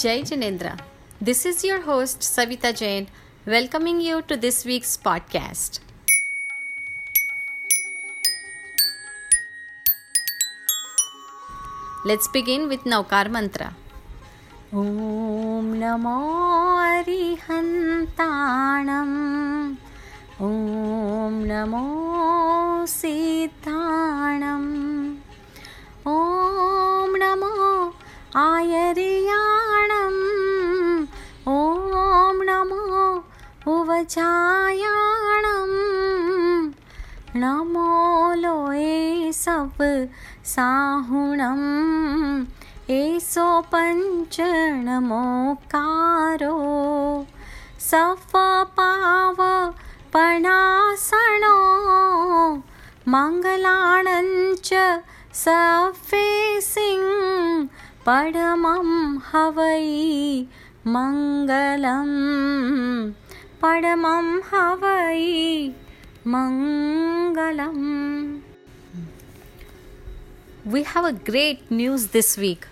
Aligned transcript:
Jai 0.00 0.22
Jinendra. 0.22 0.78
This 1.20 1.44
is 1.44 1.64
your 1.64 1.80
host 1.82 2.20
Savita 2.20 2.70
Jain, 2.80 3.08
welcoming 3.44 4.00
you 4.00 4.22
to 4.22 4.36
this 4.36 4.64
week's 4.64 4.96
podcast. 4.96 5.80
Let's 12.04 12.28
begin 12.28 12.68
with 12.68 12.84
Navkar 12.84 13.28
Mantra. 13.28 13.74
Namo 14.72 16.14
Arihantanam 16.94 18.16
Om 20.38 21.44
Namo 21.50 21.84
Siddhanam 22.86 23.77
Uvajayanam 33.98 35.70
नमो 37.34 37.94
लोए 38.42 39.32
सब 39.34 39.78
साहुणम् 40.52 41.64
एसो 42.98 43.46
पञ्चणमोकारो 43.72 44.46
सफ 47.88 48.32
पाव 48.78 49.40
पणासणो। 50.14 51.58
मङ्गलाणञ्च 53.14 54.70
सफेसिं 55.44 57.04
पडमं 58.06 58.90
हवै 59.32 59.88
मङ्गलं 60.94 62.10
पडमं 63.61 64.27
हवै 64.51 65.73
Mangalam. 66.25 68.41
We 70.63 70.83
have 70.83 71.03
a 71.03 71.11
great 71.11 71.69
news 71.69 72.07
this 72.07 72.37
week. 72.37 72.65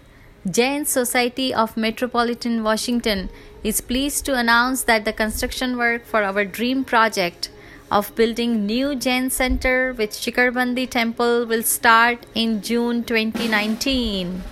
Jain 0.49 0.85
Society 0.85 1.53
of 1.53 1.75
Metropolitan 1.75 2.63
Washington 2.63 3.29
is 3.61 3.81
pleased 3.81 4.23
to 4.25 4.35
announce 4.35 4.83
that 4.83 5.03
the 5.03 5.11
construction 5.11 5.77
work 5.77 6.05
for 6.05 6.23
our 6.23 6.45
dream 6.45 6.85
project 6.85 7.49
of 7.91 8.15
building 8.15 8.65
new 8.65 8.95
Jain 8.95 9.29
Center 9.29 9.93
with 9.97 10.11
Shikarbandi 10.11 10.89
Temple 10.89 11.45
will 11.45 11.63
start 11.63 12.25
in 12.33 12.61
June 12.61 13.03
2019. 13.03 14.43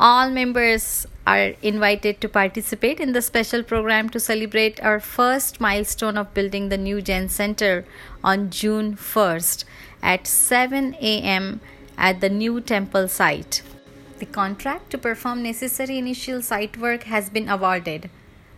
All 0.00 0.30
members 0.30 1.06
are 1.27 1.53
invited 1.61 2.21
to 2.21 2.29
participate 2.29 3.01
in 3.05 3.11
the 3.11 3.21
special 3.21 3.61
program 3.61 4.09
to 4.09 4.19
celebrate 4.19 4.81
our 4.81 4.99
first 4.99 5.59
milestone 5.59 6.17
of 6.17 6.33
building 6.33 6.69
the 6.69 6.77
new 6.77 7.01
Jain 7.01 7.27
Center 7.27 7.85
on 8.23 8.49
June 8.49 8.95
1st 8.95 9.65
at 10.01 10.25
7 10.25 10.93
a.m. 11.01 11.59
at 11.97 12.21
the 12.21 12.29
new 12.29 12.61
temple 12.61 13.09
site. 13.09 13.61
The 14.19 14.25
contract 14.25 14.89
to 14.91 14.97
perform 14.97 15.43
necessary 15.43 15.97
initial 15.97 16.41
site 16.41 16.77
work 16.77 17.03
has 17.03 17.29
been 17.29 17.49
awarded. 17.49 18.09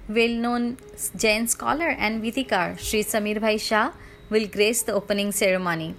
Well 0.08 0.36
known 0.44 0.78
Jain 1.16 1.47
scholar 1.47 1.90
and 1.90 2.22
Vidhikar 2.22 2.78
Sri 2.78 3.03
Samir 3.03 3.42
Bhai 3.42 3.58
Shah 3.58 3.92
will 4.30 4.47
grace 4.47 4.84
the 4.84 4.94
opening 4.94 5.31
ceremony. 5.31 5.95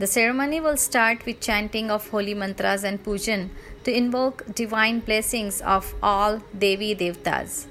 The 0.00 0.06
ceremony 0.06 0.60
will 0.60 0.78
start 0.78 1.26
with 1.26 1.40
chanting 1.40 1.90
of 1.90 2.08
holy 2.08 2.32
mantras 2.32 2.84
and 2.84 3.02
pujan 3.06 3.50
to 3.84 3.94
invoke 3.94 4.54
divine 4.54 5.00
blessings 5.00 5.60
of 5.60 5.94
all 6.02 6.38
Devi 6.58 6.94
Devtas. 6.94 7.66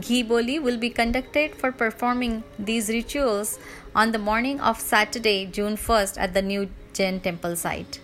Ghee 0.00 0.22
Boli 0.22 0.58
will 0.58 0.78
be 0.78 0.88
conducted 0.88 1.56
for 1.56 1.70
performing 1.72 2.42
these 2.58 2.88
rituals 2.88 3.58
on 3.94 4.12
the 4.12 4.18
morning 4.30 4.62
of 4.62 4.80
Saturday, 4.80 5.44
June 5.44 5.76
1st, 5.76 6.18
at 6.18 6.32
the 6.32 6.40
new 6.40 6.70
Jain 6.94 7.20
temple 7.20 7.54
site. 7.54 8.00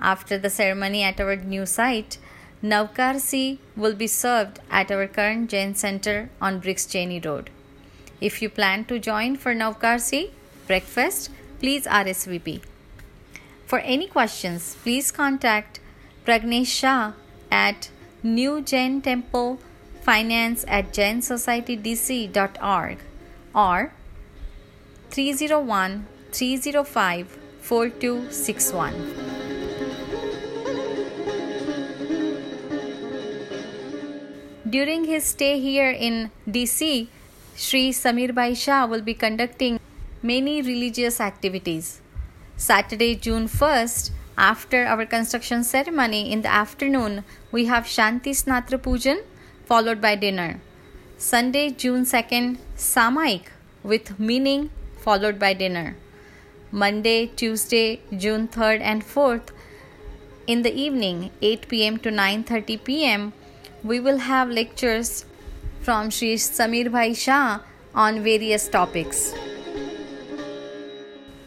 After 0.00 0.36
the 0.36 0.50
ceremony 0.50 1.04
at 1.04 1.20
our 1.20 1.36
new 1.36 1.66
site, 1.66 2.18
Navkarsi 2.64 3.58
will 3.76 3.94
be 3.94 4.08
served 4.08 4.58
at 4.72 4.90
our 4.90 5.06
current 5.06 5.50
Jain 5.50 5.76
center 5.76 6.30
on 6.42 6.58
Briggs 6.58 6.84
Cheney 6.84 7.20
Road. 7.20 7.50
If 8.20 8.42
you 8.42 8.50
plan 8.50 8.86
to 8.86 8.98
join 8.98 9.36
for 9.36 9.54
Navkarsi 9.54 10.30
breakfast, 10.66 11.30
please 11.58 11.86
RSVP. 11.86 12.62
For 13.66 13.80
any 13.80 14.06
questions, 14.06 14.76
please 14.82 15.10
contact 15.10 15.80
Pragnesh 16.24 16.66
Shah 16.66 17.12
at 17.50 17.90
New 18.22 18.62
Jain 18.62 19.02
Temple 19.02 19.58
Finance 20.02 20.64
at 20.68 20.92
jainsocietydc.org 20.92 22.98
or 23.54 23.92
301 25.10 26.06
305 26.32 27.38
4261. 27.60 28.94
During 34.68 35.04
his 35.04 35.24
stay 35.24 35.60
here 35.60 35.90
in 35.90 36.30
DC, 36.46 37.08
Sri 37.56 37.90
Samir 37.90 38.34
Bhai 38.34 38.54
Shah 38.54 38.86
will 38.86 39.02
be 39.02 39.14
conducting 39.14 39.77
many 40.22 40.60
religious 40.62 41.20
activities. 41.20 42.00
Saturday, 42.56 43.14
June 43.14 43.46
1st, 43.48 44.10
after 44.36 44.84
our 44.84 45.06
construction 45.06 45.62
ceremony 45.64 46.32
in 46.32 46.42
the 46.42 46.50
afternoon, 46.50 47.24
we 47.52 47.66
have 47.66 47.84
Shanti 47.84 48.30
Snatra 48.30 48.78
Pujan 48.78 49.22
followed 49.64 50.00
by 50.00 50.14
dinner. 50.16 50.60
Sunday, 51.16 51.70
June 51.70 52.04
2nd, 52.04 52.58
Samaik 52.76 53.46
with 53.82 54.18
meaning 54.18 54.70
followed 54.98 55.38
by 55.38 55.52
dinner. 55.54 55.96
Monday, 56.70 57.26
Tuesday, 57.26 58.00
June 58.16 58.46
3rd 58.48 58.80
and 58.80 59.04
4th, 59.04 59.50
in 60.46 60.62
the 60.62 60.74
evening, 60.74 61.30
8 61.42 61.68
pm 61.68 61.98
to 61.98 62.10
9:30 62.10 62.78
pm, 62.84 63.32
we 63.84 64.00
will 64.00 64.18
have 64.18 64.48
lectures 64.48 65.24
from 65.82 66.10
Sri 66.10 66.36
Samir 66.36 66.90
Bhai 66.90 67.12
Shah 67.14 67.60
on 67.94 68.22
various 68.22 68.66
topics. 68.68 69.34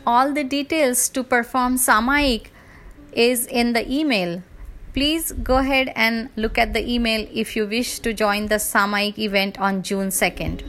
All 0.06 0.34
the 0.34 0.44
details 0.44 1.10
to 1.10 1.24
perform 1.24 1.76
Samaik 1.76 2.48
is 3.14 3.46
in 3.46 3.74
the 3.74 3.90
email. 3.92 4.42
Please 4.94 5.32
go 5.32 5.58
ahead 5.58 5.94
and 5.96 6.30
look 6.36 6.58
at 6.58 6.74
the 6.74 6.92
email 6.92 7.28
if 7.32 7.56
you 7.56 7.68
wish 7.68 8.00
to 8.00 8.12
join 8.12 8.48
the 8.48 8.56
Samaik 8.56 9.20
event 9.20 9.60
on 9.60 9.84
June 9.84 10.10
2nd. 10.10 10.64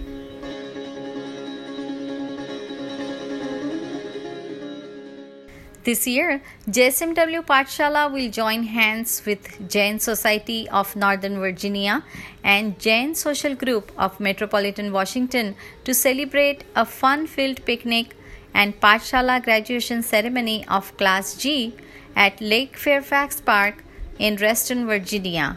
This 5.85 6.07
year, 6.07 6.41
JSMW 6.69 7.45
Pathshala 7.45 8.13
will 8.13 8.31
join 8.31 8.63
hands 8.65 9.23
with 9.27 9.69
Jain 9.69 9.99
Society 9.99 10.69
of 10.69 10.95
Northern 10.95 11.41
Virginia 11.41 12.05
and 12.45 12.79
Jain 12.79 13.17
Social 13.17 13.57
Group 13.57 13.91
of 13.99 14.21
Metropolitan 14.21 14.93
Washington 14.93 15.57
to 15.85 15.93
celebrate 15.93 16.63
a 16.77 16.85
fun 16.85 17.27
filled 17.27 17.65
picnic 17.65 18.15
and 18.55 18.81
Pathshala 18.81 19.43
graduation 19.43 20.03
ceremony 20.03 20.65
of 20.69 20.97
Class 20.97 21.35
G 21.37 21.75
at 22.15 22.41
Lake 22.41 22.77
Fairfax 22.77 23.41
Park 23.41 23.85
in 24.19 24.37
Reston, 24.37 24.87
Virginia 24.87 25.57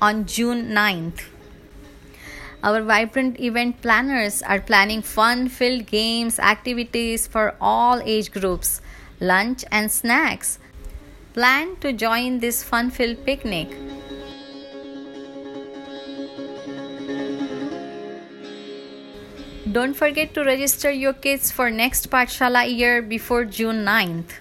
on 0.00 0.26
June 0.26 0.70
9th. 0.70 1.24
Our 2.62 2.82
vibrant 2.82 3.40
event 3.40 3.80
planners 3.80 4.42
are 4.42 4.60
planning 4.60 5.02
fun 5.02 5.48
filled 5.48 5.86
games, 5.86 6.38
activities 6.38 7.26
for 7.26 7.54
all 7.60 8.00
age 8.04 8.30
groups, 8.30 8.80
lunch, 9.18 9.64
and 9.70 9.90
snacks. 9.90 10.58
Plan 11.32 11.76
to 11.76 11.92
join 11.92 12.40
this 12.40 12.62
fun 12.62 12.90
filled 12.90 13.24
picnic. 13.24 13.68
Don't 19.70 19.94
forget 19.94 20.34
to 20.34 20.42
register 20.42 20.90
your 20.90 21.12
kids 21.12 21.52
for 21.52 21.70
next 21.70 22.10
Pathshala 22.10 22.66
year 22.66 23.00
before 23.02 23.44
June 23.44 23.84
9th. 23.84 24.40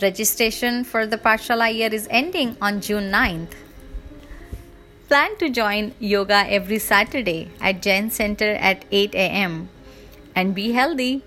Registration 0.00 0.84
for 0.84 1.04
the 1.04 1.18
Pathshala 1.18 1.74
year 1.74 1.92
is 1.92 2.06
ending 2.10 2.56
on 2.62 2.80
June 2.80 3.10
9th. 3.10 3.54
Plan 5.08 5.36
to 5.38 5.48
join 5.48 5.94
yoga 5.98 6.44
every 6.48 6.78
Saturday 6.78 7.50
at 7.60 7.82
Jain 7.82 8.10
Center 8.10 8.52
at 8.52 8.84
8 8.92 9.16
am 9.16 9.68
and 10.36 10.54
be 10.54 10.70
healthy. 10.70 11.24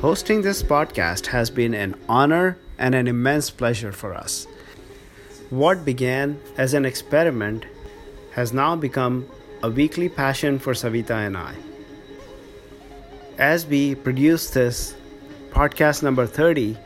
Hosting 0.00 0.40
this 0.40 0.62
podcast 0.62 1.26
has 1.26 1.50
been 1.50 1.74
an 1.74 1.94
honor 2.08 2.56
and 2.78 2.94
an 2.94 3.06
immense 3.06 3.50
pleasure 3.50 3.92
for 3.92 4.14
us. 4.14 4.46
What 5.54 5.84
began 5.84 6.40
as 6.56 6.74
an 6.74 6.84
experiment 6.84 7.64
has 8.32 8.52
now 8.52 8.74
become 8.74 9.28
a 9.62 9.70
weekly 9.70 10.08
passion 10.08 10.58
for 10.58 10.72
Savita 10.72 11.12
and 11.26 11.36
I. 11.36 11.54
as 13.38 13.64
we 13.64 13.94
produce 13.94 14.50
this 14.50 14.96
podcast 15.52 16.02
number 16.02 16.26
30, 16.26 16.76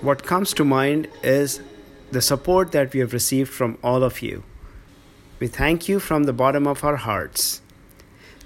what 0.00 0.24
comes 0.24 0.54
to 0.54 0.64
mind 0.64 1.08
is 1.22 1.60
the 2.10 2.22
support 2.22 2.72
that 2.72 2.94
we 2.94 3.00
have 3.00 3.12
received 3.12 3.50
from 3.50 3.76
all 3.82 4.02
of 4.02 4.22
you. 4.22 4.42
We 5.38 5.46
thank 5.46 5.86
you 5.86 6.00
from 6.00 6.24
the 6.24 6.32
bottom 6.32 6.66
of 6.66 6.84
our 6.84 6.96
hearts. 6.96 7.60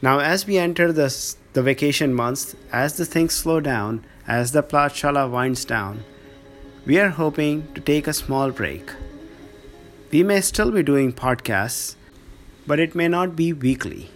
Now, 0.02 0.18
as 0.18 0.46
we 0.48 0.58
enter 0.58 0.92
this, 0.92 1.36
the 1.52 1.62
vacation 1.62 2.12
months, 2.12 2.56
as 2.72 2.96
the 2.96 3.06
things 3.06 3.34
slow 3.34 3.60
down, 3.60 4.04
as 4.26 4.50
the 4.50 4.64
Pathshala 4.64 5.30
winds 5.30 5.64
down, 5.64 6.02
we 6.84 6.98
are 6.98 7.10
hoping 7.10 7.68
to 7.74 7.80
take 7.80 8.08
a 8.08 8.12
small 8.24 8.50
break. 8.50 8.90
We 10.10 10.22
may 10.22 10.40
still 10.40 10.70
be 10.70 10.82
doing 10.82 11.12
podcasts, 11.12 11.94
but 12.66 12.80
it 12.80 12.94
may 12.94 13.08
not 13.08 13.36
be 13.36 13.52
weekly. 13.52 14.08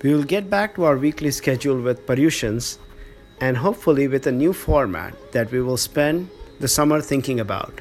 We 0.00 0.14
will 0.14 0.22
get 0.22 0.48
back 0.48 0.76
to 0.76 0.84
our 0.84 0.96
weekly 0.96 1.32
schedule 1.32 1.80
with 1.80 2.06
Paryushans 2.06 2.78
and 3.40 3.56
hopefully 3.56 4.06
with 4.06 4.28
a 4.28 4.32
new 4.32 4.52
format 4.52 5.14
that 5.32 5.50
we 5.50 5.60
will 5.60 5.76
spend 5.76 6.30
the 6.60 6.68
summer 6.68 7.00
thinking 7.00 7.40
about. 7.40 7.80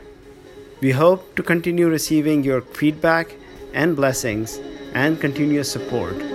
We 0.82 0.90
hope 0.90 1.36
to 1.36 1.44
continue 1.44 1.88
receiving 1.88 2.44
your 2.44 2.62
feedback 2.62 3.36
and 3.74 3.96
blessings 3.96 4.60
and 4.96 5.22
continuous 5.22 5.72
support. 5.72 6.35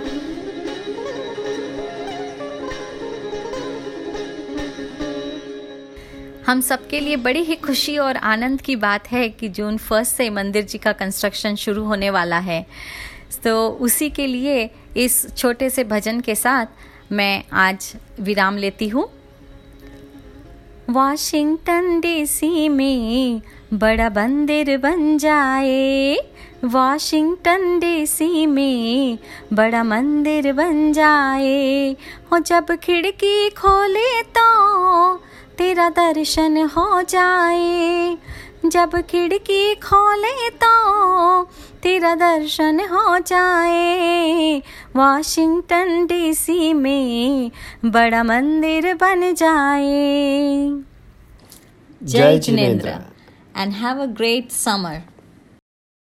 हम 6.51 6.61
सबके 6.61 6.99
लिए 6.99 7.15
बड़ी 7.15 7.39
ही 7.39 7.55
खुशी 7.55 7.97
और 7.97 8.17
आनंद 8.17 8.61
की 8.61 8.75
बात 8.75 9.11
है 9.11 9.29
कि 9.29 9.49
जून 9.49 9.77
फ़र्स्ट 9.77 10.15
से 10.15 10.29
मंदिर 10.29 10.63
जी 10.63 10.77
का 10.77 10.91
कंस्ट्रक्शन 10.91 11.55
शुरू 11.55 11.83
होने 11.83 12.09
वाला 12.09 12.39
है। 12.39 12.65
तो 13.43 13.69
उसी 13.69 14.09
के 14.09 14.27
लिए 14.27 14.69
इस 14.97 15.35
छोटे 15.37 15.69
से 15.69 15.83
भजन 15.83 16.19
के 16.19 16.35
साथ 16.35 16.65
मैं 17.11 17.43
आज 17.53 17.93
विराम 18.19 18.57
लेती 18.57 18.87
हूँ। 18.87 19.07
वॉशिंगटन 20.89 21.99
डीसी 22.01 22.69
में 22.69 23.41
बड़ा 23.73 24.09
मंदिर 24.09 24.77
बन 24.77 25.17
जाए। 25.17 26.17
वॉशिंगटन 26.63 27.79
डीसी 27.79 28.45
में 28.45 29.17
बड़ा 29.53 29.83
मंदिर 29.83 30.53
बन 30.53 30.93
जाए। 30.93 31.95
हो 32.31 32.39
जब 32.39 32.75
खिड़की 32.75 33.49
खोले 33.49 34.21
तो 34.23 35.30
तेरा 35.57 35.89
दर्शन 35.89 36.57
हो 36.57 37.01
जाए 37.01 38.17
जब 38.65 38.95
खिड़की 39.01 39.75
खोले 39.75 40.49
तो 40.49 41.43
तेरा 41.83 42.15
दर्शन 42.15 42.79
हो 42.79 43.19
जाए। 43.19 44.61
वाशिंगटन 44.95 46.05
डीसी 46.05 46.73
में 46.73 47.51
बड़ा 47.85 48.23
मंदिर 48.23 48.93
बन 48.93 49.33
जाए। 49.33 50.69
जय 52.03 52.39
Jinendra. 52.39 52.95
And 53.57 53.73
have 53.73 54.01
a 54.01 54.05
great 54.05 54.51
summer. 54.51 54.97